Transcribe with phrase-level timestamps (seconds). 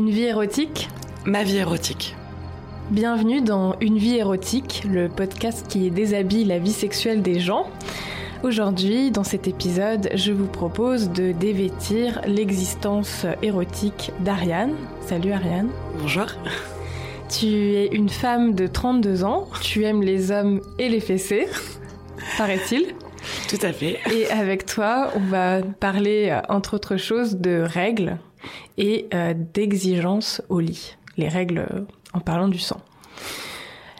[0.00, 0.88] Une vie érotique
[1.26, 2.16] Ma vie érotique.
[2.90, 7.68] Bienvenue dans Une vie érotique, le podcast qui déshabille la vie sexuelle des gens.
[8.42, 14.72] Aujourd'hui, dans cet épisode, je vous propose de dévêtir l'existence érotique d'Ariane.
[15.02, 15.68] Salut Ariane.
[15.98, 16.28] Bonjour.
[17.28, 21.46] Tu es une femme de 32 ans, tu aimes les hommes et les fessées,
[22.38, 22.94] paraît-il.
[23.50, 23.98] Tout à fait.
[24.10, 28.16] Et avec toi, on va parler, euh, entre autres choses, de règles
[28.78, 30.96] et euh, d'exigences au lit.
[31.16, 31.80] Les règles euh,
[32.12, 32.80] en parlant du sang.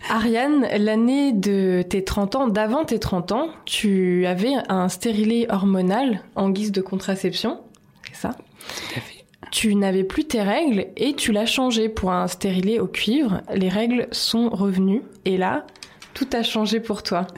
[0.08, 6.22] Ariane, l'année de tes 30 ans, d'avant tes 30 ans, tu avais un stérilet hormonal
[6.34, 7.60] en guise de contraception,
[8.08, 8.30] c'est ça?
[8.30, 9.24] Tout à fait.
[9.52, 13.42] Tu n'avais plus tes règles et tu l'as changé pour un stérilet au cuivre.
[13.54, 15.66] Les règles sont revenues et là,
[16.14, 17.26] tout a changé pour toi.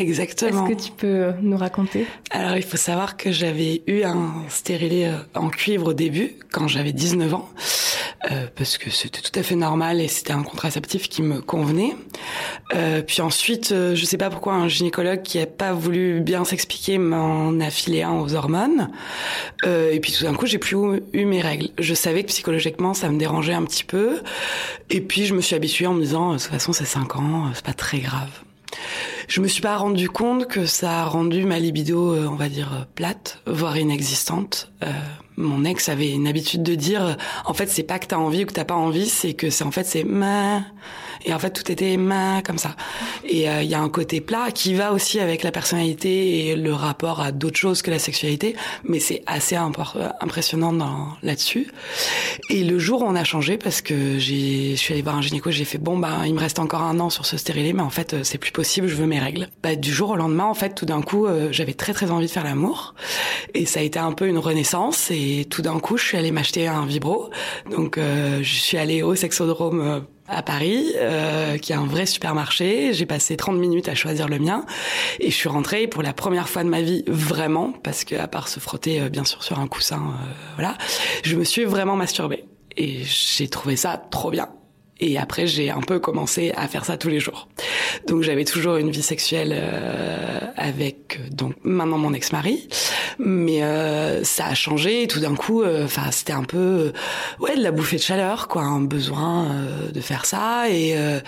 [0.00, 0.66] Exactement.
[0.66, 2.06] Est-ce que tu peux nous raconter?
[2.30, 6.68] Alors, il faut savoir que j'avais eu un stérilet euh, en cuivre au début, quand
[6.68, 7.48] j'avais 19 ans,
[8.30, 11.96] euh, parce que c'était tout à fait normal et c'était un contraceptif qui me convenait.
[12.74, 16.44] Euh, puis ensuite, euh, je sais pas pourquoi, un gynécologue qui a pas voulu bien
[16.44, 18.90] s'expliquer m'en a filé un aux hormones.
[19.64, 21.68] Et puis tout d'un coup, j'ai plus eu, eu mes règles.
[21.78, 24.20] Je savais que psychologiquement, ça me dérangeait un petit peu.
[24.90, 27.50] Et puis, je me suis habituée en me disant, de toute façon, c'est 5 ans,
[27.54, 28.30] c'est pas très grave.
[29.30, 32.48] Je me suis pas rendu compte que ça a rendu ma libido, euh, on va
[32.48, 34.72] dire, euh, plate, voire inexistante.
[34.82, 34.90] Euh,
[35.36, 37.14] mon ex avait une habitude de dire, euh,
[37.44, 39.62] en fait, c'est pas que t'as envie ou que t'as pas envie, c'est que c'est
[39.62, 40.64] en fait c'est ma.
[41.24, 42.76] Et en fait, tout était ma comme ça.
[43.24, 46.72] Et il y a un côté plat qui va aussi avec la personnalité et le
[46.72, 50.70] rapport à d'autres choses que la sexualité, mais c'est assez impor- impressionnant
[51.22, 51.68] là-dessus.
[52.48, 55.22] Et le jour où on a changé, parce que j'ai, je suis allée voir un
[55.22, 57.82] gynéco, j'ai fait bon bah il me reste encore un an sur ce stérilet, mais
[57.82, 59.48] en fait euh, c'est plus possible, je veux mes règles.
[59.62, 62.26] Bah du jour au lendemain, en fait, tout d'un coup, euh, j'avais très très envie
[62.26, 62.94] de faire l'amour,
[63.54, 65.10] et ça a été un peu une renaissance.
[65.10, 67.30] Et tout d'un coup, je suis allée m'acheter un vibro,
[67.70, 70.04] donc euh, je suis allée au sexodrome.
[70.30, 72.94] À Paris, euh, qui est un vrai supermarché.
[72.94, 74.64] J'ai passé 30 minutes à choisir le mien
[75.18, 78.28] et je suis rentrée pour la première fois de ma vie vraiment, parce que à
[78.28, 80.78] part se frotter euh, bien sûr sur un coussin, euh, voilà,
[81.24, 82.44] je me suis vraiment masturbée
[82.76, 84.48] et j'ai trouvé ça trop bien.
[85.00, 87.48] Et après, j'ai un peu commencé à faire ça tous les jours.
[88.06, 92.68] Donc, j'avais toujours une vie sexuelle euh, avec euh, donc maintenant mon ex-mari,
[93.18, 95.06] mais euh, ça a changé.
[95.06, 96.92] Tout d'un coup, enfin, c'était un peu euh,
[97.40, 101.20] ouais de la bouffée de chaleur, quoi, un besoin euh, de faire ça et euh,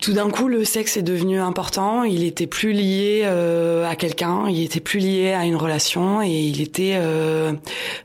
[0.00, 2.04] tout d'un coup, le sexe est devenu important.
[2.04, 6.30] Il était plus lié euh, à quelqu'un, il était plus lié à une relation, et
[6.30, 7.52] il était euh,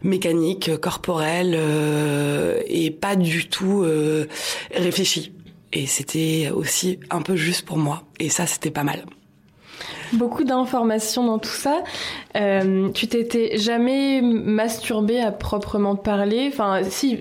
[0.03, 2.59] mécanique, corporel, euh,
[2.91, 4.27] pas du tout euh,
[4.73, 5.33] réfléchi.
[5.73, 8.03] Et c'était aussi un peu juste pour moi.
[8.19, 9.05] Et ça, c'était pas mal.
[10.13, 11.83] Beaucoup d'informations dans tout ça.
[12.35, 16.49] Euh, tu t'étais jamais masturbée à proprement parler.
[16.51, 17.19] Enfin, si,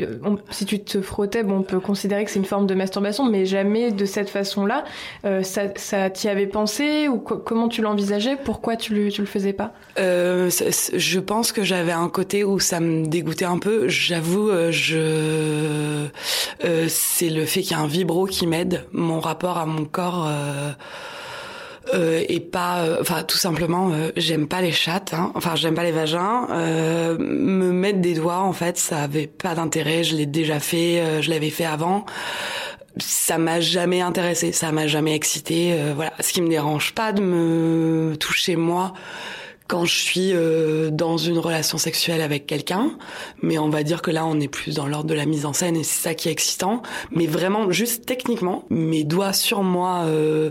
[0.51, 3.47] si tu te frottais, bon, on peut considérer que c'est une forme de masturbation, mais
[3.47, 4.85] jamais de cette façon-là.
[5.25, 8.37] Euh, ça, ça t'y avait pensé ou co- comment tu l'envisageais?
[8.43, 9.73] Pourquoi tu le, tu le faisais pas?
[9.99, 10.51] Euh,
[10.95, 13.89] je pense que j'avais un côté où ça me dégoûtait un peu.
[13.89, 16.09] J'avoue, euh, je
[16.65, 18.85] euh, c'est le fait qu'il y a un vibro qui m'aide.
[18.93, 20.29] Mon rapport à mon corps
[21.93, 25.13] euh, et pas, euh, enfin tout simplement, euh, j'aime pas les chattes.
[25.13, 25.33] Hein.
[25.35, 26.47] Enfin, j'aime pas les vagins.
[26.51, 30.03] Euh, me mettre des doigts, en fait, ça avait pas d'intérêt.
[30.05, 31.01] Je l'ai déjà fait.
[31.01, 32.07] euh, je l'avais fait avant
[32.99, 35.75] ça m'a jamais intéressé, ça m'a jamais excité.
[35.97, 38.93] voilà, ce qui me dérange pas de me toucher moi
[39.67, 42.99] quand je suis euh, dans une relation sexuelle avec quelqu'un,
[43.43, 45.53] mais on va dire que là on est plus dans l'ordre de la mise en
[45.53, 46.83] scène et c'est ça qui est excitant.
[47.11, 50.51] Mais vraiment, juste techniquement, mes doigts sur moi, euh,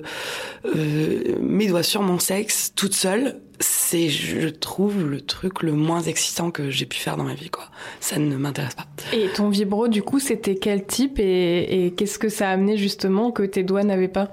[0.75, 6.02] euh, mes doigts sur mon sexe, toute seule, c'est, je trouve, le truc le moins
[6.02, 7.50] excitant que j'ai pu faire dans ma vie.
[7.50, 7.66] Quoi,
[8.00, 8.86] ça ne m'intéresse pas.
[9.14, 12.78] Et ton vibro, du coup, c'était quel type et, et qu'est-ce que ça a amené
[12.78, 14.30] justement que tes doigts n'avaient pas?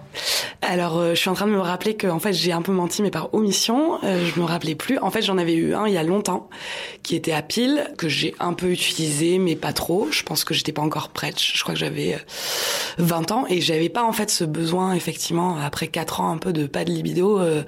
[0.63, 2.73] Alors, euh, je suis en train de me rappeler que en fait j'ai un peu
[2.73, 3.99] menti, mais par omission.
[4.05, 4.99] Euh, je me rappelais plus.
[4.99, 6.49] En fait, j'en avais eu un il y a longtemps,
[7.03, 10.09] qui était à pile, que j'ai un peu utilisé, mais pas trop.
[10.11, 11.41] Je pense que j'étais pas encore prête.
[11.41, 12.19] Je crois que j'avais euh,
[12.99, 16.53] 20 ans et j'avais pas en fait ce besoin effectivement après 4 ans un peu
[16.53, 17.63] de pas de libido, euh,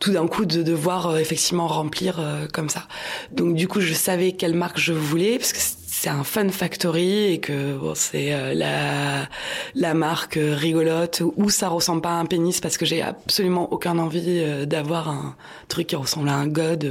[0.00, 2.86] tout d'un coup de devoir euh, effectivement remplir euh, comme ça.
[3.32, 5.58] Donc du coup, je savais quelle marque je voulais parce que
[6.04, 9.26] c'est un Fun Factory et que c'est euh, la
[9.74, 13.72] la marque euh, rigolote où ça ressemble pas à un pénis parce que j'ai absolument
[13.72, 15.34] aucun envie euh, d'avoir un
[15.68, 16.86] truc qui ressemble à un god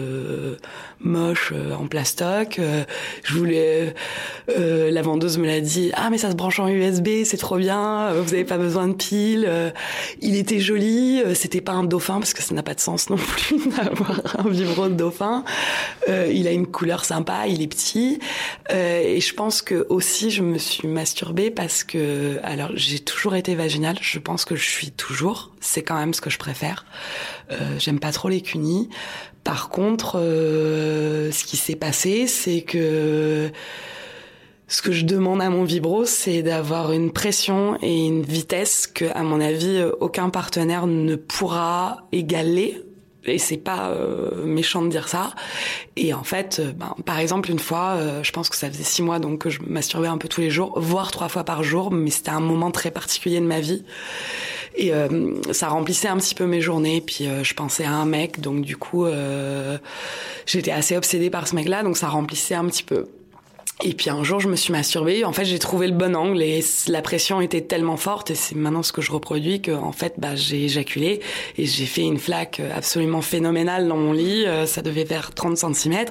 [1.00, 2.60] moche en plastoc.
[3.24, 3.94] Je voulais
[4.48, 5.92] la vendeuse me l'a dit.
[5.94, 8.14] Ah mais ça se branche en USB, c'est trop bien.
[8.14, 9.48] Vous n'avez pas besoin de piles.
[10.22, 11.22] il était joli.
[11.36, 14.50] C'était pas un dauphin parce que ça n'a pas de sens non plus d'avoir un
[14.50, 15.44] vibro de dauphin.
[16.08, 17.48] il a une couleur sympa.
[17.48, 18.20] Il est petit.
[19.04, 23.56] Et je pense que aussi je me suis masturbée parce que alors j'ai toujours été
[23.56, 23.98] vaginale.
[24.02, 25.52] Je pense que je suis toujours.
[25.60, 26.86] C'est quand même ce que je préfère.
[27.78, 28.90] J'aime pas trop les cunis.
[29.44, 33.52] Par contre, euh, ce qui s'est passé, c'est que
[34.68, 39.06] ce que je demande à mon vibro, c'est d'avoir une pression et une vitesse que,
[39.14, 42.82] à mon avis, aucun partenaire ne pourra égaler.
[43.26, 45.34] Et c'est pas euh, méchant de dire ça.
[45.96, 49.02] Et en fait, euh, ben, par exemple, une fois, je pense que ça faisait six
[49.02, 52.10] mois, donc je masturbais un peu tous les jours, voire trois fois par jour, mais
[52.10, 53.84] c'était un moment très particulier de ma vie.
[54.76, 57.02] Et euh, ça remplissait un petit peu mes journées.
[57.02, 59.78] Puis euh, je pensais à un mec, donc du coup, euh,
[60.46, 63.08] j'étais assez obsédée par ce mec-là, donc ça remplissait un petit peu.
[63.82, 65.26] Et puis un jour, je me suis masturbée.
[65.26, 68.32] En fait, j'ai trouvé le bon angle et la pression était tellement forte.
[68.32, 71.20] Et c'est maintenant ce que je reproduis que, en fait, bah, j'ai éjaculé
[71.58, 74.46] et j'ai fait une flaque absolument phénoménale dans mon lit.
[74.46, 76.06] Euh, ça devait faire 30 cm.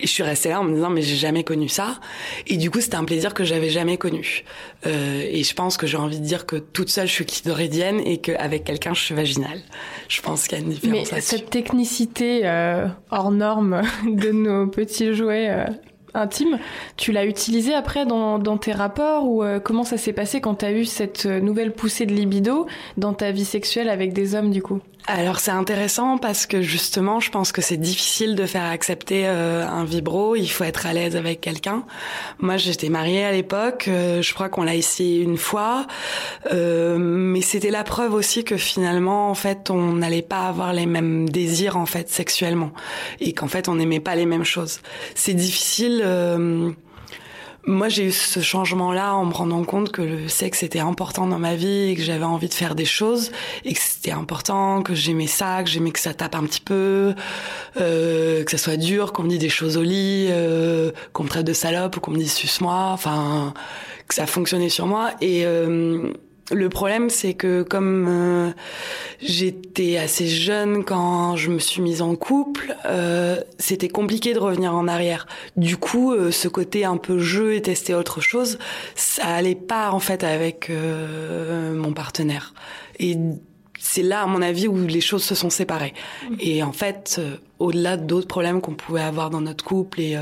[0.00, 1.98] Et je suis restée là en me disant, mais j'ai jamais connu ça.
[2.46, 4.44] Et du coup, c'était un plaisir que j'avais jamais connu.
[4.86, 8.00] Euh, et je pense que j'ai envie de dire que toute seule, je suis clitoridienne
[8.00, 9.60] et qu'avec quelqu'un, je suis vaginale.
[10.08, 11.12] Je pense qu'il y a une différence.
[11.12, 15.66] Mais cette technicité euh, hors norme de nos petits jouets euh,
[16.14, 16.58] intime.
[16.96, 20.66] Tu l'as utilisé après dans, tes rapports ou euh, comment ça s'est passé quand tu
[20.66, 22.66] eu cette euh, nouvelle poussée de libido
[22.96, 24.80] dans ta vie sexuelle avec des hommes du coup?
[25.08, 29.66] Alors c'est intéressant parce que justement, je pense que c'est difficile de faire accepter euh,
[29.66, 30.36] un vibro.
[30.36, 31.84] Il faut être à l'aise avec quelqu'un.
[32.40, 33.86] Moi, j'étais mariée à l'époque.
[33.88, 35.86] Euh, je crois qu'on l'a essayé une fois,
[36.52, 40.84] euh, mais c'était la preuve aussi que finalement, en fait, on n'allait pas avoir les
[40.84, 42.72] mêmes désirs en fait sexuellement
[43.18, 44.80] et qu'en fait, on n'aimait pas les mêmes choses.
[45.14, 46.04] C'est difficile
[47.68, 51.38] moi, j'ai eu ce changement-là en me rendant compte que le sexe était important dans
[51.38, 53.30] ma vie et que j'avais envie de faire des choses
[53.64, 57.14] et que c'était important, que j'aimais ça, que j'aimais que ça tape un petit peu,
[57.78, 61.28] euh, que ça soit dur, qu'on me dise des choses au lit, euh, qu'on me
[61.28, 63.52] traite de salope ou qu'on me dise suce-moi, enfin,
[64.08, 65.10] que ça fonctionnait sur moi.
[65.20, 66.14] Et euh,
[66.50, 68.50] le problème, c'est que comme euh,
[69.20, 74.74] j'étais assez jeune quand je me suis mise en couple, euh, c'était compliqué de revenir
[74.74, 75.26] en arrière.
[75.56, 78.58] Du coup, euh, ce côté un peu jeu et tester autre chose,
[78.94, 82.54] ça allait pas en fait avec mon partenaire.
[82.98, 83.16] Et
[83.78, 85.94] c'est là, à mon avis, où les choses se sont séparées.
[86.28, 86.34] Mmh.
[86.40, 87.20] Et en fait,
[87.58, 90.16] au-delà d'autres problèmes qu'on pouvait avoir dans notre couple et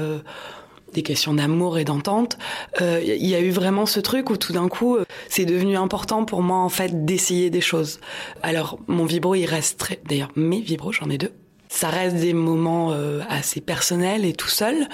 [0.97, 2.39] des questions d'amour et d'entente,
[2.81, 5.77] il euh, y a eu vraiment ce truc où tout d'un coup, euh, c'est devenu
[5.77, 8.01] important pour moi en fait d'essayer des choses.
[8.43, 11.33] Alors mon vibro, il reste très, d'ailleurs mes vibros, j'en ai deux.
[11.69, 14.89] Ça reste des moments euh, assez personnels et tout seul.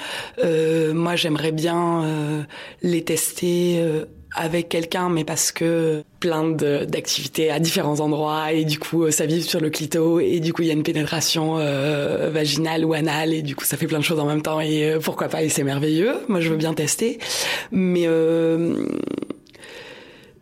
[0.92, 2.46] moi, j'aimerais bien
[2.82, 3.80] les tester
[4.34, 9.42] avec quelqu'un, mais parce que plein d'activités à différents endroits et du coup ça vive
[9.42, 13.34] sur le clito et du coup il y a une pénétration euh, vaginale ou anale
[13.34, 15.42] et du coup ça fait plein de choses en même temps et euh, pourquoi pas
[15.42, 16.14] et c'est merveilleux.
[16.28, 17.18] Moi je veux bien tester,
[17.72, 18.86] mais euh,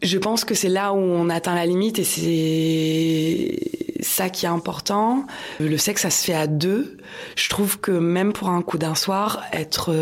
[0.03, 4.50] je pense que c'est là où on atteint la limite et c'est ça qui est
[4.50, 5.25] important.
[5.61, 6.99] Le sexe, ça se fait à deux.
[7.37, 9.94] Je trouve que même pour un coup d'un soir, être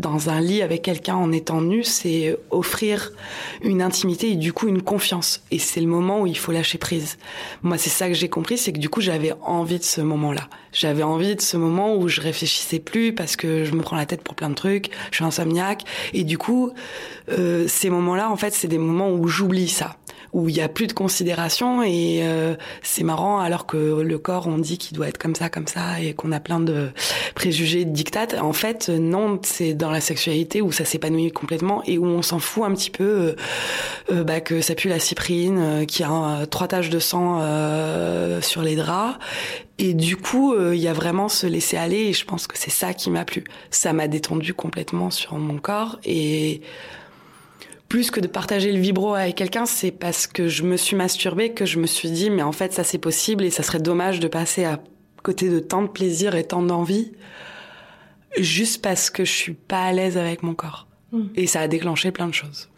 [0.00, 3.12] dans un lit avec quelqu'un en étant nu, c'est offrir
[3.62, 5.42] une intimité et du coup une confiance.
[5.50, 7.18] Et c'est le moment où il faut lâcher prise.
[7.62, 10.48] Moi, c'est ça que j'ai compris, c'est que du coup, j'avais envie de ce moment-là.
[10.72, 14.06] J'avais envie de ce moment où je réfléchissais plus parce que je me prends la
[14.06, 15.84] tête pour plein de trucs, je suis insomniaque.
[16.14, 16.72] Et du coup,
[17.30, 19.96] euh, ces moments-là, en fait, c'est des moments où j'oublie ça
[20.32, 24.46] où il y a plus de considération et euh, c'est marrant alors que le corps
[24.46, 26.90] on dit qu'il doit être comme ça comme ça et qu'on a plein de
[27.34, 31.98] préjugés de dictates en fait non c'est dans la sexualité où ça s'épanouit complètement et
[31.98, 33.36] où on s'en fout un petit peu euh,
[34.12, 37.40] euh bah, que ça pue la cyprine euh, qu'il y a trois taches de sang
[38.40, 39.18] sur les draps
[39.78, 42.70] et du coup, il y a vraiment se laisser aller et je pense que c'est
[42.70, 43.44] ça qui m'a plu.
[43.70, 46.60] Ça m'a détendu complètement sur mon corps et
[47.90, 51.50] plus que de partager le vibro avec quelqu'un, c'est parce que je me suis masturbée
[51.50, 54.20] que je me suis dit, mais en fait, ça c'est possible et ça serait dommage
[54.20, 54.80] de passer à
[55.24, 57.12] côté de tant de plaisir et tant d'envie
[58.38, 60.86] juste parce que je suis pas à l'aise avec mon corps.
[61.10, 61.24] Hmm.
[61.34, 62.68] Et ça a déclenché plein de choses.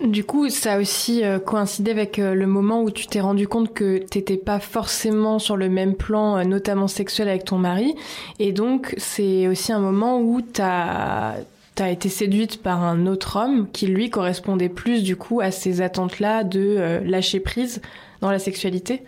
[0.00, 3.48] Du coup, ça a aussi euh, coïncidé avec euh, le moment où tu t'es rendu
[3.48, 7.96] compte que t'étais pas forcément sur le même plan, euh, notamment sexuel avec ton mari.
[8.38, 11.34] Et donc, c'est aussi un moment où t'as
[11.78, 15.80] t'as été séduite par un autre homme qui lui correspondait plus du coup à ces
[15.80, 17.80] attentes-là de euh, lâcher prise
[18.20, 19.04] dans la sexualité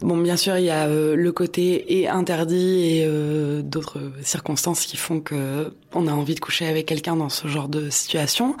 [0.00, 4.86] Bon, bien sûr, il y a euh, le côté et interdit et euh, d'autres circonstances
[4.86, 8.56] qui font que on a envie de coucher avec quelqu'un dans ce genre de situation.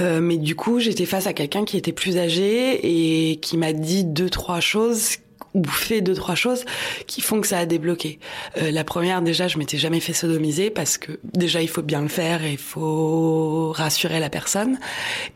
[0.00, 4.04] Mais du coup, j'étais face à quelqu'un qui était plus âgé et qui m'a dit
[4.04, 5.16] deux trois choses
[5.54, 6.64] ou fait deux trois choses
[7.06, 8.18] qui font que ça a débloqué.
[8.56, 12.02] Euh, la première déjà, je m'étais jamais fait sodomiser parce que déjà il faut bien
[12.02, 14.78] le faire et il faut rassurer la personne.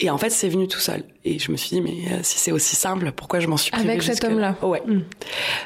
[0.00, 1.02] Et en fait, c'est venu tout seul.
[1.24, 3.72] Et je me suis dit mais euh, si c'est aussi simple, pourquoi je m'en suis
[3.72, 4.56] privée Avec cet homme-là.
[4.62, 4.82] Ouais.
[4.86, 5.00] Mm.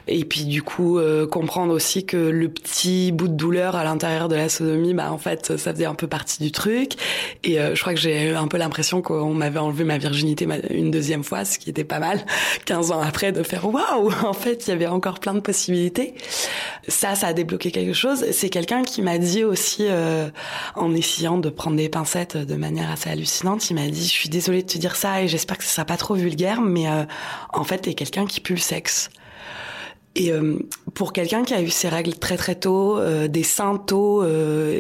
[0.09, 4.29] Et puis du coup euh, comprendre aussi que le petit bout de douleur à l'intérieur
[4.29, 6.95] de la sodomie, bah en fait ça faisait un peu partie du truc.
[7.45, 10.49] Et euh, je crois que j'ai eu un peu l'impression qu'on m'avait enlevé ma virginité
[10.71, 12.25] une deuxième fois, ce qui était pas mal.
[12.65, 16.15] 15 ans après de faire waouh fait, il y avait encore plein de possibilités.
[16.89, 18.27] Ça, ça a débloqué quelque chose.
[18.33, 20.29] C'est quelqu'un qui m'a dit aussi, euh,
[20.75, 24.29] en essayant de prendre des pincettes de manière assez hallucinante, il m'a dit, je suis
[24.29, 27.05] désolée de te dire ça et j'espère que ce sera pas trop vulgaire, mais euh,
[27.53, 29.11] en fait, t'es quelqu'un qui pue le sexe.
[30.17, 30.59] Et euh,
[30.95, 32.99] pour quelqu'un qui a eu ses règles très très tôt,
[33.29, 34.25] des seins tôt,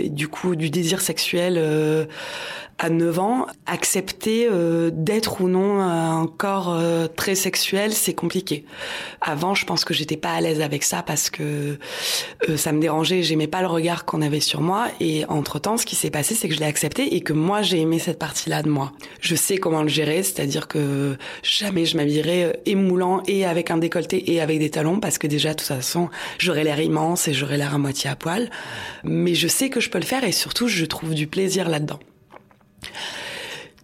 [0.06, 2.08] du coup du désir sexuel
[2.80, 8.64] à 9 ans, accepter euh, d'être ou non un corps euh, très sexuel, c'est compliqué.
[9.20, 11.76] Avant, je pense que j'étais pas à l'aise avec ça parce que
[12.48, 15.84] euh, ça me dérangeait, j'aimais pas le regard qu'on avait sur moi et entre-temps, ce
[15.84, 18.62] qui s'est passé, c'est que je l'ai accepté et que moi j'ai aimé cette partie-là
[18.62, 18.92] de moi.
[19.20, 24.32] Je sais comment le gérer, c'est-à-dire que jamais je m'habillerai émoulant et avec un décolleté
[24.32, 26.08] et avec des talons parce que déjà de toute façon,
[26.38, 28.50] j'aurais l'air immense et j'aurais l'air à moitié à poil,
[29.04, 32.00] mais je sais que je peux le faire et surtout je trouve du plaisir là-dedans.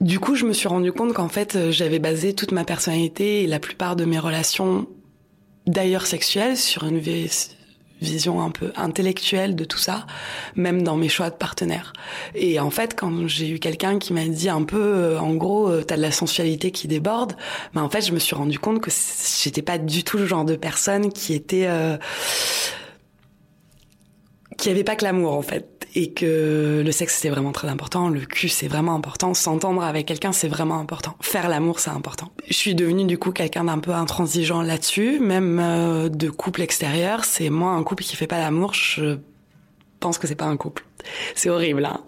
[0.00, 3.44] Du coup, je me suis rendu compte qu'en fait, euh, j'avais basé toute ma personnalité
[3.44, 4.86] et la plupart de mes relations,
[5.66, 6.98] d'ailleurs sexuelles, sur une
[8.00, 10.06] vision un peu intellectuelle de tout ça,
[10.54, 11.92] même dans mes choix de partenaires.
[12.34, 15.68] Et en fait, quand j'ai eu quelqu'un qui m'a dit un peu, euh, en gros,
[15.68, 17.34] euh, t'as de la sensualité qui déborde,
[17.74, 18.90] ben en fait, je me suis rendu compte que
[19.42, 21.68] j'étais pas du tout le genre de personne qui était
[24.56, 28.10] qui avait pas que l'amour en fait et que le sexe c'est vraiment très important,
[28.10, 32.30] le cul c'est vraiment important, s'entendre avec quelqu'un c'est vraiment important, faire l'amour c'est important.
[32.46, 37.24] Je suis devenue du coup quelqu'un d'un peu intransigeant là-dessus, même euh, de couple extérieur,
[37.24, 39.16] c'est moi un couple qui fait pas l'amour, je
[40.00, 40.84] pense que c'est pas un couple.
[41.34, 41.84] C'est horrible.
[41.84, 42.00] Hein.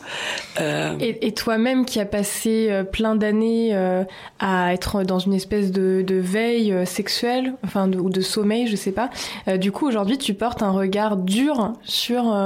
[0.60, 0.96] Euh...
[1.00, 4.04] Et, toi-même qui as passé euh, plein d'années euh,
[4.40, 8.92] à être dans une espèce de, veille euh, sexuelle, enfin ou de sommeil, je sais
[8.92, 9.10] pas.
[9.56, 12.36] du coup, aujourd'hui, tu portes un regard dur sur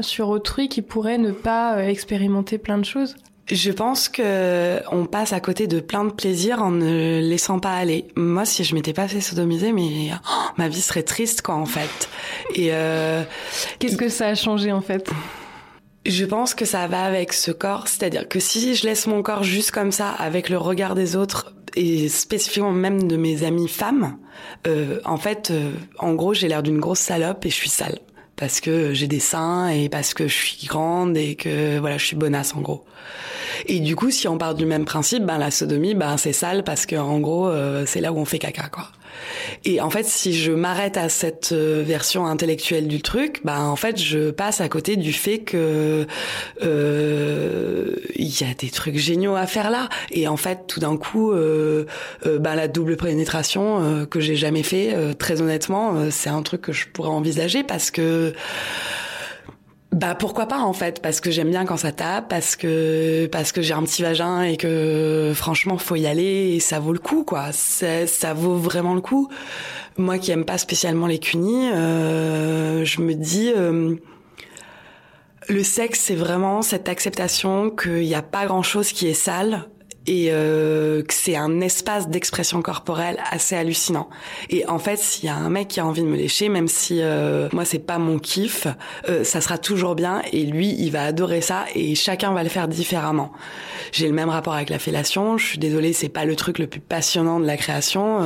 [0.00, 3.14] sur autrui qui pourrait ne pas expérimenter plein de choses?
[3.50, 7.72] Je pense que on passe à côté de plein de plaisirs en ne laissant pas
[7.72, 8.06] aller.
[8.14, 11.66] Moi, si je m'étais pas fait sodomiser, mais oh, ma vie serait triste, quoi, en
[11.66, 12.08] fait.
[12.54, 13.24] Et euh,
[13.80, 15.10] qu'est-ce que ça a changé, en fait?
[16.06, 19.42] Je pense que ça va avec ce corps, c'est-à-dire que si je laisse mon corps
[19.42, 24.16] juste comme ça, avec le regard des autres et spécifiquement même de mes amies femmes,
[24.66, 27.98] euh, en fait, euh, en gros, j'ai l'air d'une grosse salope et je suis sale
[28.40, 32.06] parce que j'ai des seins et parce que je suis grande et que voilà, je
[32.06, 32.82] suis bonasse en gros.
[33.66, 36.64] Et du coup, si on part du même principe, ben la sodomie, ben c'est sale
[36.64, 38.88] parce que en gros, euh, c'est là où on fait caca quoi.
[39.64, 43.76] Et en fait, si je m'arrête à cette euh, version intellectuelle du truc, ben en
[43.76, 46.06] fait, je passe à côté du fait que
[46.62, 49.88] euh, il y a des trucs géniaux à faire là.
[50.10, 51.84] Et en fait, tout d'un coup, euh,
[52.24, 56.86] ben la double pénétration que j'ai jamais fait, très honnêtement, c'est un truc que je
[56.88, 58.32] pourrais envisager parce que
[59.92, 63.50] bah pourquoi pas en fait parce que j'aime bien quand ça tape parce que parce
[63.50, 67.00] que j'ai un petit vagin et que franchement faut y aller et ça vaut le
[67.00, 67.50] coup quoi.
[67.52, 69.28] Ça vaut vraiment le coup.
[69.98, 73.96] Moi qui aime pas spécialement les cunis euh, je me dis euh,
[75.48, 79.66] le sexe c'est vraiment cette acceptation qu'il n'y a pas grand chose qui est sale
[80.06, 84.08] et euh, que c'est un espace d'expression corporelle assez hallucinant.
[84.48, 86.68] Et en fait, s'il y a un mec qui a envie de me lécher, même
[86.68, 88.66] si euh, moi c'est pas mon kiff,
[89.08, 92.48] euh, ça sera toujours bien et lui il va adorer ça et chacun va le
[92.48, 93.32] faire différemment.
[93.92, 95.36] J'ai le même rapport avec la fellation.
[95.38, 98.20] Je suis désolée, c'est pas le truc le plus passionnant de la création.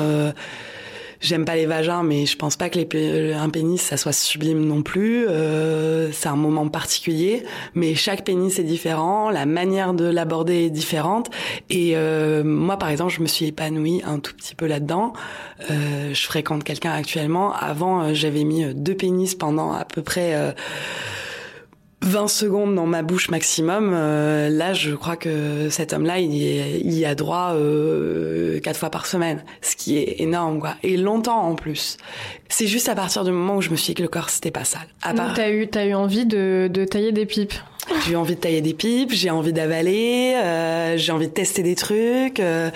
[1.25, 4.13] Euh, J'aime pas les vagins, mais je pense pas que les, un pénis ça soit
[4.13, 5.27] sublime non plus.
[5.27, 10.71] Euh, c'est un moment particulier, mais chaque pénis est différent, la manière de l'aborder est
[10.71, 11.31] différente.
[11.71, 15.13] Et euh, moi, par exemple, je me suis épanouie un tout petit peu là-dedans.
[15.71, 17.53] Euh, je fréquente quelqu'un actuellement.
[17.53, 20.55] Avant, euh, j'avais mis deux pénis pendant à peu près
[22.05, 23.93] 20 secondes dans ma bouche maximum.
[23.95, 29.07] Euh, là, je crois que cet homme-là, il, y a droit euh, quatre fois par
[29.07, 30.75] semaine, ce qui est énorme, quoi.
[30.83, 31.97] Et longtemps en plus.
[32.49, 34.51] C'est juste à partir du moment où je me suis dit que le corps c'était
[34.51, 34.87] pas sale.
[35.03, 35.35] À part...
[35.35, 37.55] t'as eu, t'as eu envie de, de tailler des pipes.
[38.07, 41.63] J'ai eu envie de tailler des pipes, j'ai envie d'avaler, euh, j'ai envie de tester
[41.63, 42.41] des trucs.
[42.41, 42.71] Euh,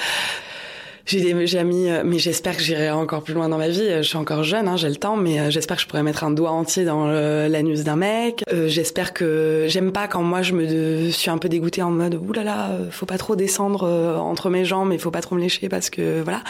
[1.08, 3.88] j'ai des amis, euh, mais j'espère que j'irai encore plus loin dans ma vie.
[3.96, 6.22] Je suis encore jeune, hein, j'ai le temps, mais euh, j'espère que je pourrai mettre
[6.22, 8.44] un doigt entier dans l'anus d'un mec.
[8.52, 12.16] Euh, j'espère que j'aime pas quand moi je me suis un peu dégoûtée en mode
[12.16, 13.84] ouh là là, faut pas trop descendre
[14.20, 16.42] entre mes jambes, mais faut pas trop me lécher parce que voilà.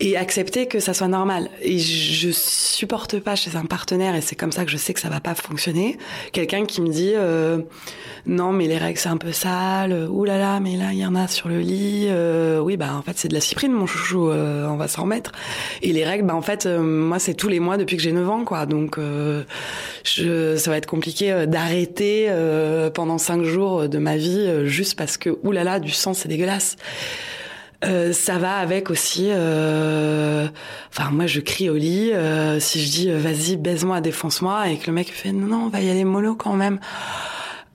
[0.00, 1.48] Et accepter que ça soit normal.
[1.60, 5.00] Et je supporte pas chez un partenaire, et c'est comme ça que je sais que
[5.00, 5.96] ça va pas fonctionner.
[6.32, 7.14] Quelqu'un qui me dit
[8.26, 11.14] non mais les règles c'est un peu sale, ouh là mais là il y en
[11.14, 12.08] a sur le lit.
[12.60, 15.32] oui bah en fait c'est de la cyprine mon euh, on va s'en remettre.
[15.82, 18.12] Et les règles, bah en fait, euh, moi c'est tous les mois depuis que j'ai
[18.12, 18.66] 9 ans, quoi.
[18.66, 19.44] Donc euh,
[20.04, 22.30] je, ça va être compliqué d'arrêter
[22.94, 26.76] pendant 5 jours de ma vie juste parce que oulala, du sang c'est dégueulasse.
[27.82, 29.30] ça va avec aussi.
[29.30, 32.12] Enfin, moi, je crie au lit.
[32.60, 35.80] si je dis vas-y, baise-moi, défonce-moi, et que le mec fait non, non, on va
[35.80, 36.78] y aller mollo quand même.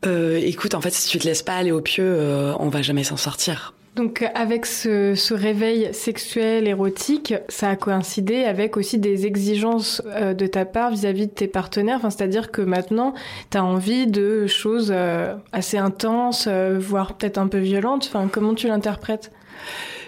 [0.05, 2.19] écoute, en fait, si tu te laisses pas aller au pieu,
[2.59, 3.73] on va jamais s'en sortir.
[3.97, 10.45] Donc avec ce, réveil sexuel érotique, ça a coïncidé avec aussi des exigences euh, de
[10.45, 11.97] ta part vis-à-vis de tes partenaires.
[11.97, 13.15] Enfin, c'est-à-dire que maintenant,
[13.49, 18.05] tu as envie de choses euh, assez intenses, euh, voire peut-être un peu violentes.
[18.07, 19.31] Enfin, comment tu l'interprètes?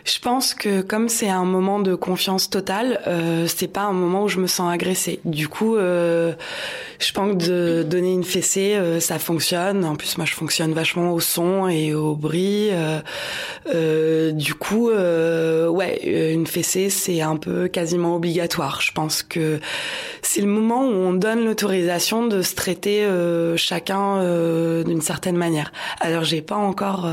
[0.06, 4.24] Je pense que comme c'est un moment de confiance totale, euh, c'est pas un moment
[4.24, 5.20] où je me sens agressée.
[5.26, 6.34] Du coup, euh,
[7.00, 9.86] je pense que de donner une fessée, euh, ça fonctionne.
[9.86, 12.70] En plus, moi, je fonctionne vachement au son et au bruit.
[12.72, 13.00] Euh,
[13.74, 18.82] euh du coup, ouais, une fessée, c'est un peu quasiment obligatoire.
[18.82, 19.60] Je pense que
[20.22, 23.08] c'est le moment où on donne l'autorisation de se traiter
[23.56, 24.24] chacun
[24.84, 25.72] d'une certaine manière.
[26.00, 27.08] Alors, j'ai pas encore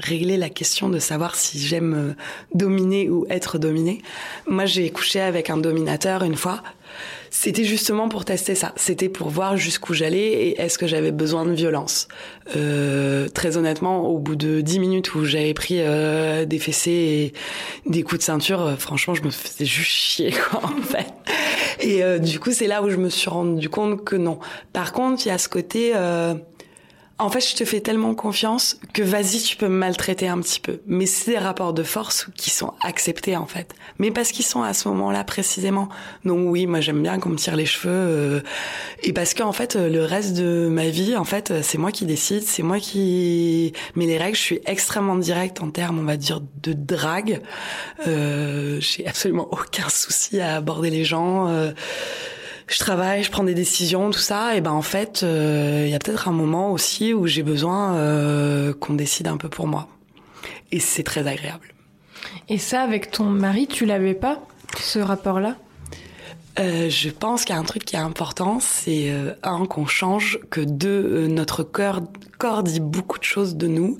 [0.00, 2.14] réglé la question de savoir si j'aime
[2.54, 4.02] dominer ou être dominé.
[4.46, 6.62] Moi, j'ai couché avec un dominateur une fois.
[7.30, 8.72] C'était justement pour tester ça.
[8.76, 12.08] C'était pour voir jusqu'où j'allais et est-ce que j'avais besoin de violence.
[12.56, 17.32] Euh, très honnêtement, au bout de dix minutes où j'avais pris euh, des fessées et
[17.90, 21.06] des coups de ceinture, euh, franchement, je me faisais juste chier, quoi, en fait.
[21.80, 24.40] Et du coup, c'est là où je me suis rendu compte que non.
[24.72, 25.92] Par contre, il y a ce côté
[27.20, 30.60] en fait, je te fais tellement confiance que vas-y, tu peux me maltraiter un petit
[30.60, 30.80] peu.
[30.86, 33.74] Mais c'est des rapports de force qui sont acceptés en fait.
[33.98, 35.88] Mais parce qu'ils sont à ce moment-là précisément.
[36.24, 37.92] Donc oui, moi j'aime bien qu'on me tire les cheveux.
[37.92, 38.40] Euh,
[39.02, 42.44] et parce qu'en fait, le reste de ma vie, en fait, c'est moi qui décide,
[42.44, 44.36] c'est moi qui mets les règles.
[44.36, 47.40] Je suis extrêmement directe en termes, on va dire, de drague.
[48.06, 51.48] Euh, J'ai absolument aucun souci à aborder les gens.
[51.48, 51.72] Euh,
[52.68, 55.94] je travaille, je prends des décisions, tout ça, et ben en fait, euh, il y
[55.94, 59.88] a peut-être un moment aussi où j'ai besoin euh, qu'on décide un peu pour moi.
[60.70, 61.74] Et c'est très agréable.
[62.48, 64.42] Et ça, avec ton mari, tu l'avais pas,
[64.78, 65.56] ce rapport-là?
[66.58, 70.38] Euh, je pense qu'il y a un truc qui est important, c'est un qu'on change,
[70.50, 72.02] que deux notre cœur,
[72.36, 73.96] corps dit beaucoup de choses de nous.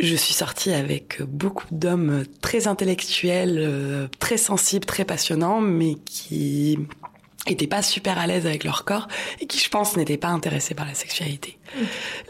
[0.00, 6.78] Je suis sortie avec beaucoup d'hommes très intellectuels, très sensibles, très passionnants, mais qui
[7.46, 9.08] étaient pas super à l'aise avec leur corps
[9.40, 11.58] et qui, je pense, n'étaient pas intéressés par la sexualité.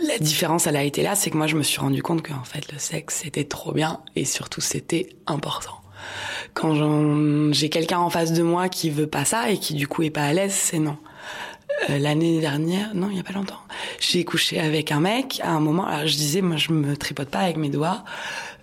[0.07, 2.45] La différence, elle a été là, c'est que moi, je me suis rendu compte qu'en
[2.45, 5.81] fait, le sexe, c'était trop bien et surtout, c'était important.
[6.53, 10.03] Quand j'ai quelqu'un en face de moi qui veut pas ça et qui, du coup,
[10.03, 10.97] est pas à l'aise, c'est non.
[11.91, 13.61] Euh, L'année dernière, non, il y a pas longtemps,
[13.99, 15.41] j'ai couché avec un mec.
[15.43, 18.05] À un moment, alors je disais, moi, je me tripote pas avec mes doigts.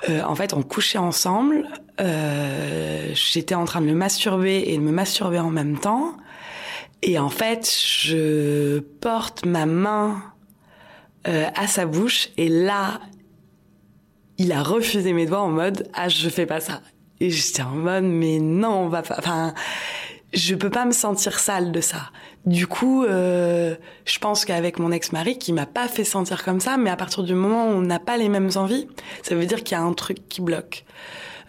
[0.09, 1.67] Euh, en fait, on couchait ensemble.
[1.99, 6.15] Euh, J'étais en train de me masturber et de me masturber en même temps.
[7.03, 7.71] Et en fait,
[8.03, 10.21] je porte ma main
[11.27, 13.01] euh, à sa bouche et là,
[14.37, 16.81] il a refusé mes doigts en mode ah je fais pas ça.
[17.19, 19.15] Et j'étais en mode mais non on va pas.
[19.17, 19.53] Enfin,
[20.33, 22.11] je peux pas me sentir sale de ça.
[22.45, 26.77] Du coup, euh, je pense qu'avec mon ex-mari, qui m'a pas fait sentir comme ça,
[26.77, 28.87] mais à partir du moment où on n'a pas les mêmes envies,
[29.21, 30.85] ça veut dire qu'il y a un truc qui bloque.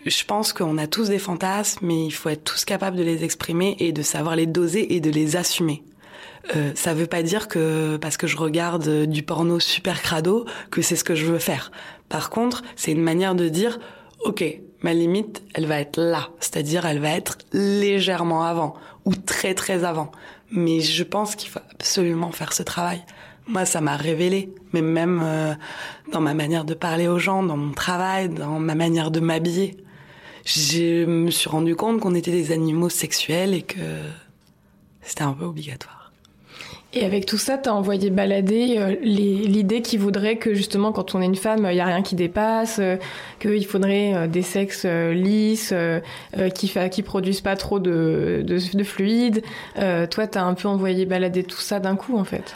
[0.04, 3.22] Je pense qu'on a tous des fantasmes, mais il faut être tous capables de les
[3.22, 5.84] exprimer et de savoir les doser et de les assumer.
[6.56, 10.82] Euh, ça veut pas dire que parce que je regarde du porno super crado que
[10.82, 11.70] c'est ce que je veux faire.
[12.08, 13.78] Par contre, c'est une manière de dire
[14.24, 14.44] OK,
[14.80, 19.84] ma limite, elle va être là, c'est-à-dire elle va être légèrement avant ou très très
[19.84, 20.10] avant.
[20.50, 23.04] Mais je pense qu'il faut absolument faire ce travail.
[23.46, 25.54] Moi, ça m'a révélé, mais même euh,
[26.12, 29.76] dans ma manière de parler aux gens, dans mon travail, dans ma manière de m'habiller
[30.44, 33.78] je me suis rendu compte qu'on était des animaux sexuels et que
[35.02, 36.02] c'était un peu obligatoire.
[36.94, 41.22] Et avec tout ça, t'as envoyé balader euh, l'idée qui voudrait que justement, quand on
[41.22, 42.96] est une femme, il y a rien qui dépasse, euh,
[43.40, 45.72] qu'il faudrait euh, des sexes lisses,
[46.54, 49.42] qui qui produisent pas trop de, de, de fluide.
[49.74, 52.54] toi, t'as un peu envoyé balader tout ça d'un coup, en fait.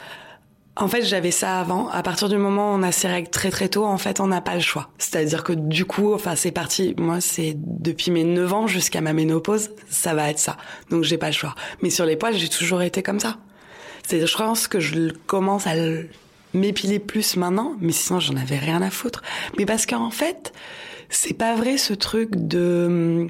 [0.79, 1.89] En fait, j'avais ça avant.
[1.89, 4.27] À partir du moment où on a ses règles très très tôt, en fait, on
[4.27, 4.89] n'a pas le choix.
[4.99, 6.93] C'est-à-dire que du coup, enfin, c'est parti.
[6.97, 10.57] Moi, c'est depuis mes 9 ans jusqu'à ma ménopause, ça va être ça.
[10.91, 11.55] Donc, j'ai pas le choix.
[11.81, 13.37] Mais sur les poils, j'ai toujours été comme ça.
[14.03, 15.73] C'est-à-dire, je pense que je commence à
[16.53, 19.23] m'épiler plus maintenant, mais sinon, j'en avais rien à foutre.
[19.57, 20.53] Mais parce qu'en fait,
[21.09, 23.27] c'est pas vrai ce truc de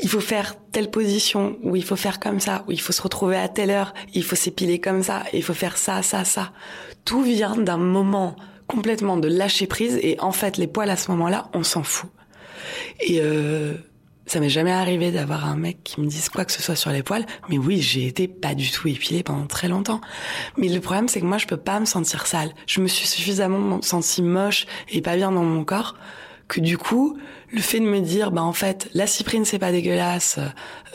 [0.00, 3.02] il faut faire telle position, ou il faut faire comme ça, ou il faut se
[3.02, 6.52] retrouver à telle heure, il faut s'épiler comme ça, il faut faire ça, ça, ça.
[7.04, 11.10] Tout vient d'un moment complètement de lâcher prise, et en fait, les poils à ce
[11.10, 12.10] moment-là, on s'en fout.
[13.00, 13.74] Et euh,
[14.26, 16.90] ça m'est jamais arrivé d'avoir un mec qui me dise quoi que ce soit sur
[16.90, 20.00] les poils, mais oui, j'ai été pas du tout épilée pendant très longtemps.
[20.56, 22.52] Mais le problème, c'est que moi, je peux pas me sentir sale.
[22.66, 25.96] Je me suis suffisamment sentie moche et pas bien dans mon corps
[26.48, 27.16] que du coup,
[27.50, 30.38] le fait de me dire, bah en fait, la cyprine c'est pas dégueulasse,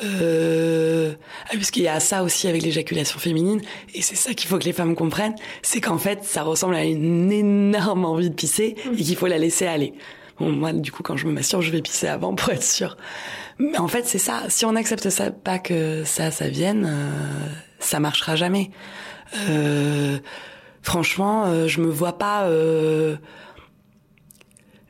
[0.04, 1.14] euh,
[1.52, 3.62] puisqu'il y a ça aussi avec l'éjaculation féminine,
[3.94, 6.84] et c'est ça qu'il faut que les femmes comprennent, c'est qu'en fait, ça ressemble à
[6.84, 9.94] une énorme envie de pisser et qu'il faut la laisser aller.
[10.40, 12.98] Bon, moi, du coup, quand je me masturbe, je vais pisser avant pour être sûr.
[13.60, 14.44] Mais en fait, c'est ça.
[14.50, 17.12] Si on n'accepte ça, pas que ça, ça vienne, euh,
[17.80, 18.70] ça marchera jamais.
[19.50, 20.20] Euh,
[20.82, 23.18] franchement, euh, je me vois pas euh,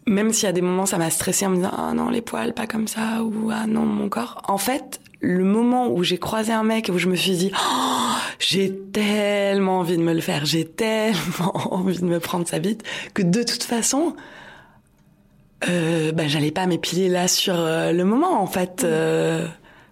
[0.07, 2.21] même s'il y a des moments ça m'a stressé en me disant ah non les
[2.21, 4.41] poils pas comme ça ou ah non mon corps.
[4.47, 8.15] En fait le moment où j'ai croisé un mec où je me suis dit oh,
[8.39, 12.83] j'ai tellement envie de me le faire j'ai tellement envie de me prendre sa bite
[13.13, 14.15] que de toute façon
[15.67, 18.83] euh, bah, j'allais pas m'épiler là sur euh, le moment en fait.
[18.83, 19.47] Euh,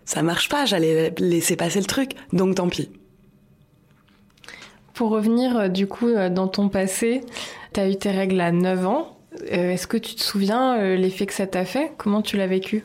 [0.06, 2.12] ça marche pas j'allais laisser passer le truc.
[2.34, 2.90] Donc tant pis.
[4.94, 7.22] Pour revenir euh, du coup dans ton passé
[7.74, 9.15] t'as eu tes règles à 9 ans
[9.52, 11.92] euh, est-ce que tu te souviens euh, l'effet que ça t'a fait?
[11.98, 12.84] Comment tu l'as vécu?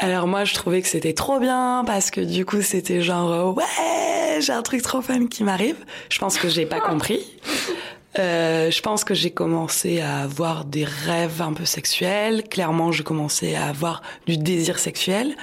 [0.00, 3.52] Alors moi je trouvais que c'était trop bien parce que du coup c'était genre euh,
[3.52, 5.76] ouais j'ai un truc trop fun qui m'arrive.
[6.08, 7.20] Je pense que j'ai pas compris.
[8.18, 12.44] Euh, je pense que j'ai commencé à avoir des rêves un peu sexuels.
[12.44, 15.36] Clairement, j'ai commencé à avoir du désir sexuel.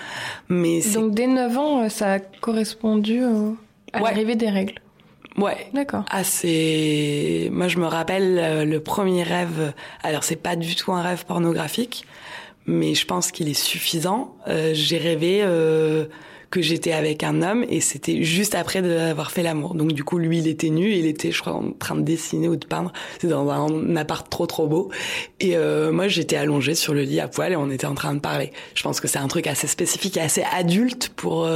[0.49, 3.55] Mais donc dès 9 ans, ça a correspondu à ouais.
[3.93, 4.75] l'arrivée des règles.
[5.37, 5.67] Ouais.
[5.73, 6.03] D'accord.
[6.09, 7.49] Assez.
[7.51, 9.73] Moi, je me rappelle euh, le premier rêve.
[10.03, 12.05] Alors, c'est pas du tout un rêve pornographique,
[12.65, 14.35] mais je pense qu'il est suffisant.
[14.47, 16.05] Euh, J'ai rêvé euh,
[16.49, 19.73] que j'étais avec un homme et c'était juste après d'avoir fait l'amour.
[19.73, 22.49] Donc, du coup, lui, il était nu, il était, je crois, en train de dessiner
[22.49, 22.91] ou de peindre.
[23.19, 24.91] C'est dans un appart trop trop beau.
[25.39, 28.13] Et euh, moi, j'étais allongée sur le lit à poil et on était en train
[28.13, 28.51] de parler.
[28.75, 31.47] Je pense que c'est un truc assez spécifique et assez adulte pour.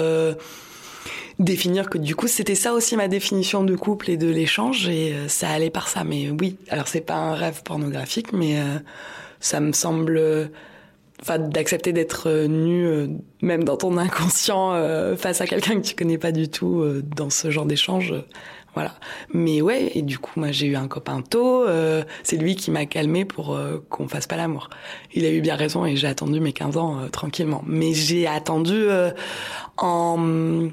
[1.05, 4.87] Euh, définir que du coup c'était ça aussi ma définition de couple et de l'échange
[4.87, 6.03] et euh, ça allait par ça.
[6.03, 8.79] Mais oui alors c'est pas un rêve pornographique mais euh,
[9.39, 10.49] ça me semble
[11.21, 13.07] enfin d'accepter d'être euh, nu euh,
[13.41, 16.83] même dans ton inconscient euh, face à quelqu'un que tu connais pas du tout
[17.15, 18.13] dans ce genre d'échange
[18.73, 18.93] voilà.
[19.33, 21.65] Mais ouais et du coup moi j'ai eu un copain tôt
[22.23, 23.57] c'est lui qui m'a calmé pour
[23.89, 24.69] qu'on fasse pas l'amour.
[25.13, 27.63] Il a eu bien raison et j'ai attendu mes 15 ans tranquillement.
[27.65, 28.87] Mais j'ai attendu
[29.77, 30.67] en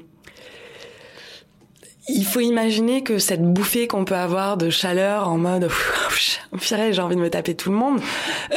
[2.07, 5.69] il faut imaginer que cette bouffée qu'on peut avoir de chaleur en mode
[6.11, 7.99] j'ai envie de me taper tout le monde,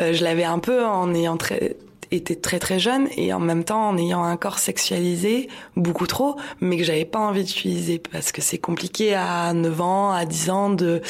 [0.01, 1.77] euh, je l'avais un peu en ayant très
[2.13, 6.37] été très très jeune et en même temps en ayant un corps sexualisé beaucoup trop
[6.61, 10.51] mais que j'avais pas envie d'utiliser parce que c'est compliqué à 9 ans, à 10
[10.51, 11.01] ans de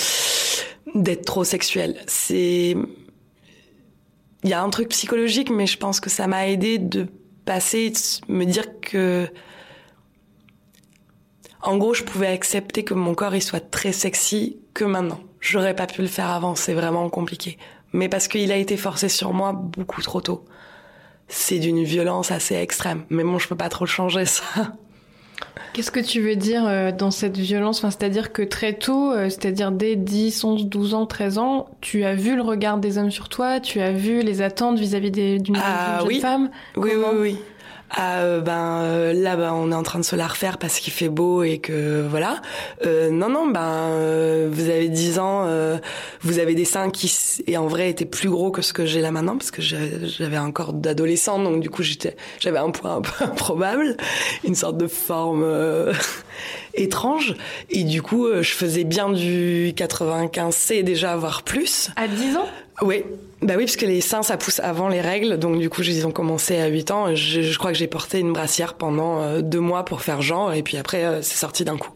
[0.95, 1.97] d'être trop sexuel.
[2.07, 2.77] C'est
[4.43, 7.07] il y a un truc psychologique mais je pense que ça m'a aidé de
[7.45, 9.29] passer de me dire que
[11.67, 15.21] en gros, je pouvais accepter que mon corps il soit très sexy que maintenant.
[15.41, 17.59] J'aurais pas pu le faire avant, c'est vraiment compliqué.
[17.93, 20.45] Mais parce qu'il a été forcé sur moi beaucoup trop tôt.
[21.29, 23.05] C'est d'une violence assez extrême.
[23.11, 24.45] Mais bon, je peux pas trop le changer, ça.
[25.73, 27.79] Qu'est-ce que tu veux dire euh, dans cette violence?
[27.79, 32.05] Enfin, C'est-à-dire que très tôt, euh, c'est-à-dire dès 10, 11, 12 ans, 13 ans, tu
[32.05, 35.59] as vu le regard des hommes sur toi, tu as vu les attentes vis-à-vis d'une
[35.63, 36.21] ah, jeune oui.
[36.21, 36.51] femme?
[36.77, 37.37] Oui, oui, oui.
[37.91, 40.81] Ah, euh, ben euh, là ben on est en train de se la refaire parce
[40.81, 42.43] qu'il fait beau et que voilà.
[42.85, 45.47] Euh, non non ben euh, vous avez 10 ans
[46.21, 47.13] vous avez des seins qui
[47.47, 50.37] et en vrai étaient plus gros que ce que j'ai là maintenant parce que j'avais
[50.37, 53.97] un corps d'adolescent donc du coup j'étais j'avais un poids un improbable.
[54.45, 55.45] Une sorte de forme
[56.77, 57.35] étrange
[57.71, 62.47] et du coup je faisais bien du 95C déjà voire plus à 10 ans?
[62.83, 63.03] Oui
[63.43, 65.39] bah oui, parce que les seins, ça pousse avant les règles.
[65.39, 67.15] Donc, du coup, ils ont commencé à 8 ans.
[67.15, 70.55] Je, je crois que j'ai porté une brassière pendant euh, deux mois pour faire genre.
[70.55, 71.93] Et puis après, euh, c'est sorti d'un coup.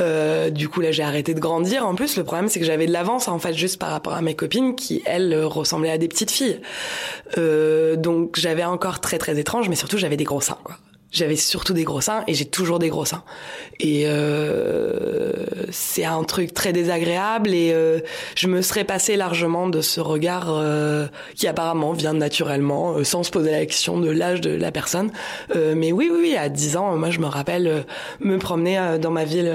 [0.00, 1.84] Euh, du coup, là, j'ai arrêté de grandir.
[1.86, 4.22] En plus, le problème, c'est que j'avais de l'avance, en fait, juste par rapport à
[4.22, 6.60] mes copines qui, elles, ressemblaient à des petites filles.
[7.36, 9.68] Euh, donc, j'avais encore très, très étrange.
[9.68, 10.76] Mais surtout, j'avais des gros seins, quoi.
[11.12, 13.24] J'avais surtout des gros seins et j'ai toujours des gros seins.
[13.80, 15.32] Et euh,
[15.70, 18.00] c'est un truc très désagréable et euh,
[18.36, 23.22] je me serais passé largement de ce regard euh, qui apparemment vient naturellement, euh, sans
[23.22, 25.10] se poser la question de l'âge de la personne.
[25.56, 27.84] Euh, mais oui, oui, oui, à 10 ans, moi je me rappelle
[28.20, 29.52] me promener dans ma ville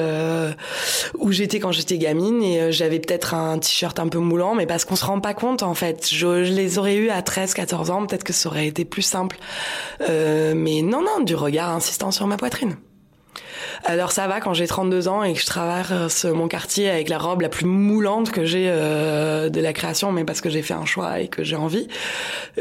[1.17, 4.85] où j'étais quand j'étais gamine et j'avais peut-être un t-shirt un peu moulant, mais parce
[4.85, 6.07] qu'on se rend pas compte en fait.
[6.11, 9.01] Je, je les aurais eu à 13, 14 ans, peut-être que ça aurait été plus
[9.01, 9.37] simple.
[9.99, 12.75] mais non, non, du regard insistant sur ma poitrine.
[13.83, 17.17] Alors ça va quand j'ai 32 ans et que je traverse mon quartier avec la
[17.17, 20.73] robe la plus moulante que j'ai euh, de la création, mais parce que j'ai fait
[20.73, 21.87] un choix et que j'ai envie.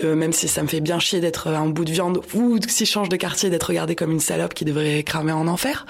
[0.02, 2.84] Euh, même si ça me fait bien chier d'être un bout de viande ou si
[2.84, 5.86] je change de quartier d'être regardée comme une salope qui devrait cramer en enfer.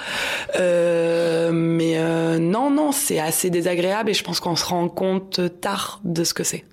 [0.56, 1.98] Euh, mais
[2.38, 6.34] non, non, c'est assez désagréable et je pense qu'on se rend compte tard de ce
[6.34, 6.64] que c'est.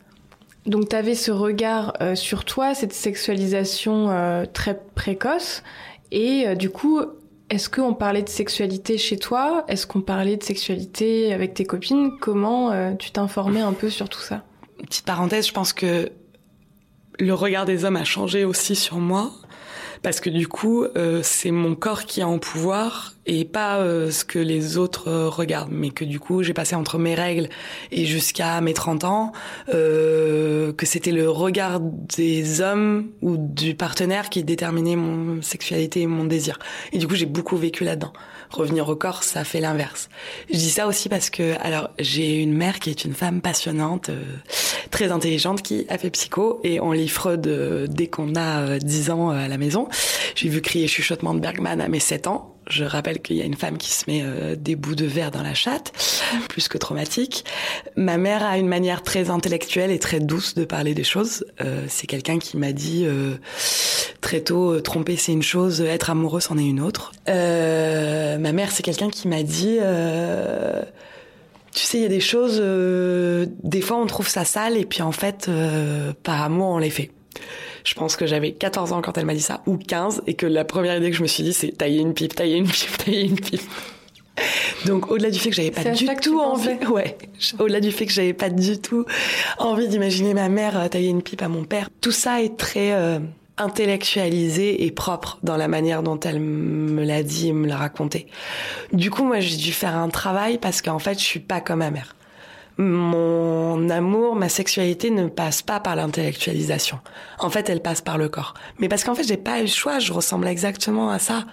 [0.68, 5.64] Donc tu avais ce regard sur toi, cette sexualisation très précoce.
[6.12, 7.02] Et euh, du coup,
[7.50, 9.66] est-ce qu'on parlait de sexualité chez toi?
[9.68, 12.12] Est-ce qu'on parlait de sexualité avec tes copines?
[12.20, 14.44] Comment euh, tu t'informais un peu sur tout ça?
[14.78, 16.12] Petite parenthèse, je pense que
[17.20, 19.32] le regard des hommes a changé aussi sur moi
[20.02, 24.10] parce que du coup, euh, c'est mon corps qui est en pouvoir et pas euh,
[24.10, 25.72] ce que les autres euh, regardent.
[25.72, 27.50] Mais que du coup, j'ai passé entre mes règles
[27.92, 29.32] et jusqu'à mes 30 ans,
[29.68, 36.26] que c'était le regard des hommes ou du partenaire qui déterminait mon sexualité et mon
[36.26, 36.58] désir.
[36.92, 38.14] Et du coup, j'ai beaucoup vécu là-dedans
[38.52, 40.10] revenir au corps, ça fait l'inverse.
[40.50, 44.10] Je dis ça aussi parce que, alors, j'ai une mère qui est une femme passionnante,
[44.10, 44.24] euh,
[44.92, 49.10] très intelligente, qui a fait psycho et on lit Freud euh, dès qu'on a 10
[49.10, 49.88] euh, ans à la maison.
[50.36, 52.52] J'ai vu crier chuchotement de Bergman à mes 7 ans.
[52.72, 55.32] Je rappelle qu'il y a une femme qui se met euh, des bouts de verre
[55.32, 55.92] dans la chatte,
[56.48, 57.44] plus que traumatique.
[57.96, 61.44] Ma mère a une manière très intellectuelle et très douce de parler des choses.
[61.60, 63.36] Euh, c'est quelqu'un qui m'a dit euh,
[64.22, 67.12] très tôt, tromper c'est une chose, être amoureux c'en est une autre.
[67.28, 69.78] ma mère c'est quelqu'un qui m'a dit...
[71.74, 72.62] tu sais, il y a des choses,
[73.64, 75.50] des fois on trouve ça sale et puis en fait,
[76.24, 77.12] par amour, on les fait.
[77.84, 80.46] Je pense que j'avais 14 ans quand elle m'a dit ça, ou 15, et que
[80.46, 82.98] la première idée que je me suis dit, c'est tailler une pipe, tailler une pipe,
[83.06, 83.62] tailler une pipe.
[84.86, 87.18] Donc au-delà du fait que j'avais pas du tout envie, ouais,
[87.60, 89.06] au-delà du fait que j'avais pas du tout
[89.58, 92.94] envie d'imaginer ma mère euh, tailler une pipe à mon père, tout ça est très
[92.94, 93.20] euh,
[93.62, 98.28] intellectualisé et propre dans la manière dont elle me l'a dit et me l'a raconté.
[98.94, 101.80] Du coup, moi, j'ai dû faire un travail parce qu'en fait, je suis pas comme
[101.80, 102.16] ma mère
[102.78, 107.00] mon amour, ma sexualité ne passe pas par l'intellectualisation.
[107.40, 108.54] En fait, elle passe par le corps.
[108.80, 111.46] Mais parce qu'en fait, j'ai pas eu le choix, je ressemble exactement à ça.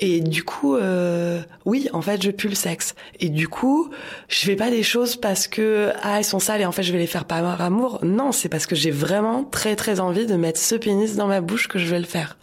[0.00, 2.94] Et du coup, euh, oui, en fait, je pue le sexe.
[3.20, 3.90] Et du coup,
[4.28, 6.92] je fais pas des choses parce que ah elles sont sales et en fait je
[6.92, 8.00] vais les faire par amour.
[8.02, 11.40] Non, c'est parce que j'ai vraiment très très envie de mettre ce pénis dans ma
[11.40, 12.36] bouche que je vais le faire.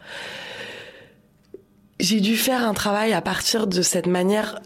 [1.99, 4.59] J'ai dû faire un travail à partir de cette manière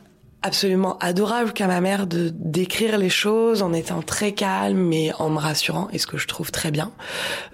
[0.46, 5.32] absolument adorable qu'à ma mère de d'écrire les choses en étant très calme mais en
[5.32, 6.92] me rassurant et ce que je trouve très bien.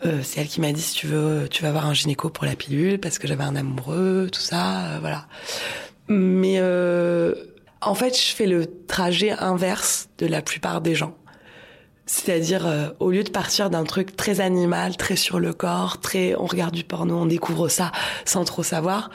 [0.06, 2.46] Euh, c'est elle qui m'a dit si tu veux tu vas avoir un gynéco pour
[2.46, 5.26] la pilule parce que j'avais un amoureux tout ça euh, voilà.
[6.10, 7.34] Mais euh,
[7.80, 11.16] en fait je fais le trajet inverse de la plupart des gens.
[12.06, 16.46] C'est-à-dire au lieu de partir d'un truc très animal très sur le corps très on
[16.46, 17.94] regarde du porno on découvre ça
[18.26, 19.10] sans trop savoir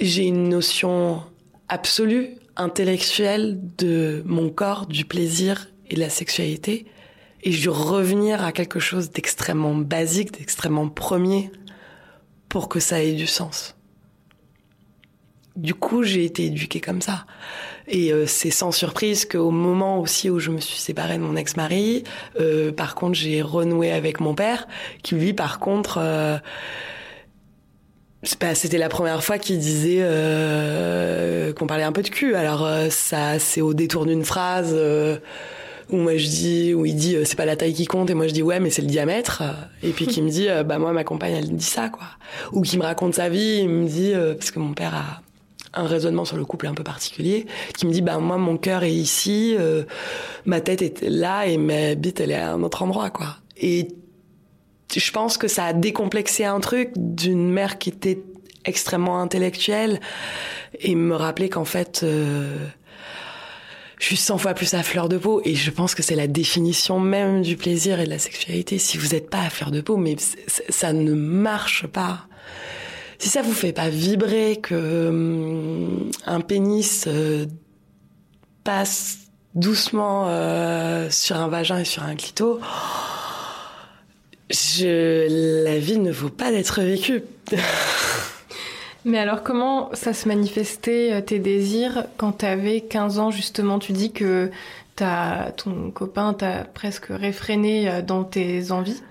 [0.00, 1.22] j'ai une notion
[1.68, 6.86] absolue intellectuel de mon corps, du plaisir et de la sexualité,
[7.42, 11.50] et je dû revenir à quelque chose d'extrêmement basique, d'extrêmement premier,
[12.48, 13.74] pour que ça ait du sens.
[15.56, 17.26] Du coup, j'ai été éduquée comme ça.
[17.86, 21.36] Et euh, c'est sans surprise qu'au moment aussi où je me suis séparée de mon
[21.36, 22.04] ex-mari,
[22.40, 24.66] euh, par contre, j'ai renoué avec mon père,
[25.02, 26.38] qui lui, par contre, euh,
[28.22, 32.34] c'était la première fois qu'il disait euh, qu'on parlait un peu de cul.
[32.34, 35.18] Alors euh, ça, c'est au détour d'une phrase euh,
[35.90, 38.28] où moi je dis, où il dit c'est pas la taille qui compte et moi
[38.28, 39.42] je dis ouais mais c'est le diamètre.
[39.82, 42.06] Et puis qui me dit bah moi ma compagne elle dit ça quoi.
[42.52, 45.22] Ou qui me raconte sa vie, il me dit parce que mon père a
[45.74, 48.84] un raisonnement sur le couple un peu particulier, qui me dit bah moi mon cœur
[48.84, 49.56] est ici,
[50.46, 53.36] ma tête est là et ma bite elle est à un autre endroit quoi.
[55.00, 58.22] Je pense que ça a décomplexé un truc d'une mère qui était
[58.64, 60.00] extrêmement intellectuelle
[60.80, 62.56] et me rappeler qu'en fait euh,
[63.98, 66.26] je suis 100 fois plus à fleur de peau et je pense que c'est la
[66.26, 68.78] définition même du plaisir et de la sexualité.
[68.78, 70.16] Si vous n'êtes pas à fleur de peau, mais
[70.68, 72.26] ça ne marche pas.
[73.18, 77.46] Si ça vous fait pas vibrer que hum, un pénis euh,
[78.64, 79.18] passe
[79.54, 82.58] doucement euh, sur un vagin et sur un clito,
[84.52, 87.22] je, la vie ne vaut pas d'être vécue.
[89.04, 93.80] Mais alors comment ça se manifestait tes désirs quand tu avais 15 ans justement?
[93.80, 94.50] Tu dis que
[95.00, 99.02] as, ton copain t'a presque réfréné dans tes envies.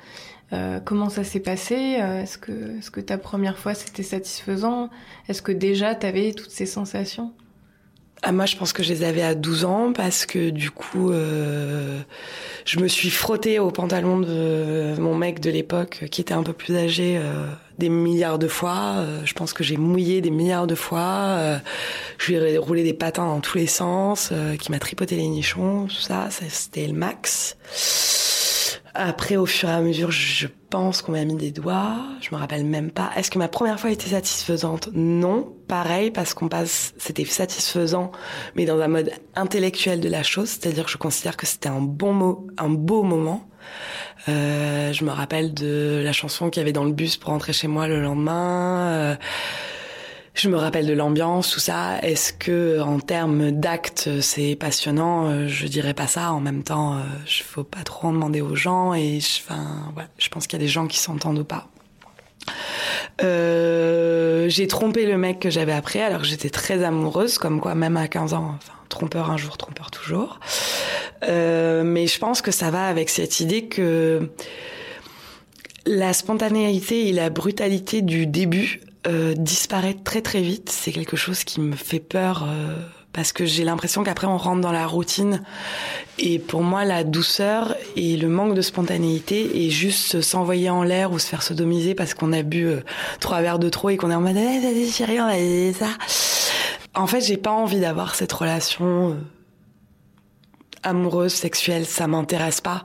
[0.53, 1.97] Euh, comment ça s'est passé?
[1.99, 4.89] Euh, Est-ce que, est -ce que ta première fois c'était satisfaisant?
[5.29, 7.31] Est-ce que déjà tu avais toutes ces sensations?
[8.23, 11.11] Ah, moi, je pense que je les avais à 12 ans parce que du coup,
[11.11, 11.99] euh,
[12.65, 16.53] je me suis frottée au pantalon de mon mec de l'époque qui était un peu
[16.53, 17.47] plus âgé euh,
[17.79, 18.97] des milliards de fois.
[18.97, 20.99] Euh, je pense que j'ai mouillé des milliards de fois.
[20.99, 21.57] Euh,
[22.19, 25.87] je lui ai roulé des patins dans tous les sens, qui m'a tripoté les nichons,
[25.87, 27.57] tout ça, c'était le max.
[28.93, 31.97] Après, au fur et à mesure, je pense qu'on m'a mis des doigts.
[32.21, 33.11] Je me rappelle même pas.
[33.15, 34.89] Est-ce que ma première fois était satisfaisante?
[34.93, 35.53] Non.
[35.67, 38.11] Pareil, parce qu'on passe, c'était satisfaisant,
[38.55, 40.49] mais dans un mode intellectuel de la chose.
[40.49, 43.47] C'est-à-dire que je considère que c'était un bon mot, un beau moment.
[44.27, 47.53] Euh, je me rappelle de la chanson qu'il y avait dans le bus pour rentrer
[47.53, 48.89] chez moi le lendemain.
[48.89, 49.15] Euh,
[50.33, 51.99] je me rappelle de l'ambiance, tout ça.
[52.01, 55.29] Est-ce que en termes d'actes, c'est passionnant?
[55.29, 56.31] Euh, Je dirais pas ça.
[56.31, 58.93] En même temps, euh, je faut pas trop en demander aux gens.
[58.93, 61.67] Et je, enfin, je pense qu'il y a des gens qui s'entendent ou pas.
[63.23, 67.75] Euh, j'ai trompé le mec que j'avais après, alors que j'étais très amoureuse, comme quoi
[67.75, 70.39] même à 15 ans, enfin, trompeur un jour, trompeur toujours.
[71.23, 74.31] Mais je pense que ça va avec cette idée que
[75.85, 81.43] la spontanéité et la brutalité du début euh, disparaître très très vite, c'est quelque chose
[81.43, 82.75] qui me fait peur euh,
[83.13, 85.41] parce que j'ai l'impression qu'après on rentre dans la routine
[86.19, 91.11] et pour moi la douceur et le manque de spontanéité et juste s'envoyer en l'air
[91.11, 92.81] ou se faire sodomiser parce qu'on a bu euh,
[93.19, 95.87] trois verres de trop et qu'on est en mode eh, vas-y chérie on va ça.
[96.93, 99.17] En fait j'ai pas envie d'avoir cette relation
[100.83, 102.83] amoureuse, sexuelle, ça m'intéresse pas.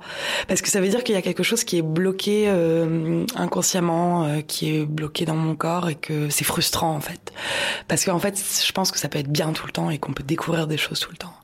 [0.49, 4.25] Parce que ça veut dire qu'il y a quelque chose qui est bloqué euh, inconsciemment,
[4.25, 7.33] euh, qui est bloqué dans mon corps et que c'est frustrant en fait.
[7.89, 10.13] Parce qu'en fait, je pense que ça peut être bien tout le temps et qu'on
[10.13, 11.35] peut découvrir des choses tout le temps.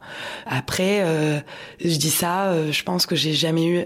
[0.46, 1.40] Après, euh,
[1.80, 3.84] je dis ça, je pense que j'ai jamais eu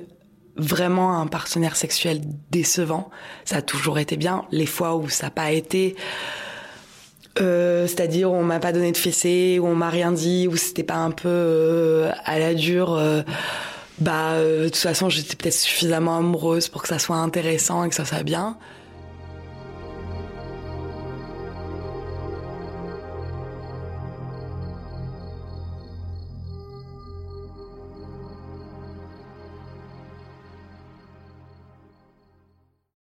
[0.57, 3.11] vraiment un partenaire sexuel décevant.
[3.45, 4.47] Ça a toujours été bien.
[4.51, 5.97] Les fois où ça n'a pas été
[7.41, 10.83] euh, c'est-à-dire on m'a pas donné de fessée, ou on m'a rien dit, ou c'était
[10.83, 12.95] pas un peu euh, à la dure.
[12.95, 13.23] Euh,
[13.99, 17.95] bah, de toute façon, j'étais peut-être suffisamment amoureuse pour que ça soit intéressant et que
[17.95, 18.59] ça soit bien.